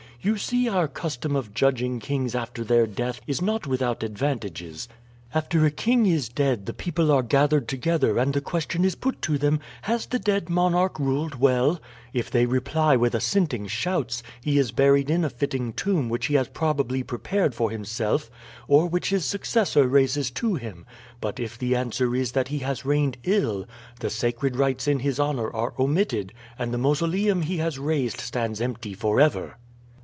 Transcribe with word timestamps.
You 0.23 0.37
see 0.37 0.69
our 0.69 0.87
custom 0.87 1.35
of 1.35 1.51
judging 1.51 1.97
kings 1.99 2.35
after 2.35 2.63
their 2.63 2.85
death 2.85 3.21
is 3.25 3.41
not 3.41 3.65
without 3.65 4.03
advantages. 4.03 4.87
After 5.33 5.65
a 5.65 5.71
king 5.71 6.05
is 6.05 6.29
dead 6.29 6.67
the 6.67 6.75
people 6.75 7.11
are 7.11 7.23
gathered 7.23 7.67
together 7.67 8.19
and 8.19 8.31
the 8.31 8.39
question 8.39 8.85
is 8.85 8.93
put 8.93 9.19
to 9.23 9.39
them, 9.39 9.59
Has 9.81 10.05
the 10.05 10.19
dead 10.19 10.47
monarch 10.47 10.99
ruled 10.99 11.39
well? 11.39 11.79
If 12.13 12.29
they 12.29 12.45
reply 12.45 12.95
with 12.95 13.15
assenting 13.15 13.65
shouts, 13.65 14.21
he 14.43 14.59
is 14.59 14.71
buried 14.71 15.09
in 15.09 15.25
a 15.25 15.29
fitting 15.31 15.73
tomb 15.73 16.07
which 16.07 16.27
he 16.27 16.35
has 16.35 16.49
probably 16.49 17.01
prepared 17.01 17.55
for 17.55 17.71
himself, 17.71 18.29
or 18.67 18.85
which 18.85 19.09
his 19.09 19.25
successor 19.25 19.87
raises 19.87 20.29
to 20.37 20.53
him; 20.53 20.85
but 21.19 21.39
if 21.39 21.57
the 21.57 21.75
answer 21.75 22.13
is 22.13 22.33
that 22.33 22.49
he 22.49 22.59
has 22.59 22.85
reigned 22.85 23.17
ill, 23.23 23.65
the 24.01 24.11
sacred 24.11 24.55
rites 24.55 24.87
in 24.87 24.99
his 24.99 25.19
honor 25.19 25.51
are 25.51 25.73
omitted 25.79 26.31
and 26.59 26.71
the 26.71 26.77
mausoleum 26.77 27.41
he 27.41 27.57
has 27.57 27.79
raised 27.79 28.19
stands 28.21 28.61
empty 28.61 28.93
forever. 28.93 29.57